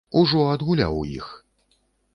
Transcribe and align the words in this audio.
Ужо 0.21 0.39
адгуляў 0.53 0.97
у 1.03 1.07
іх. 1.19 1.27